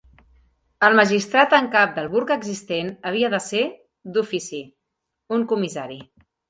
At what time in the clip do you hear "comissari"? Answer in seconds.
5.55-6.05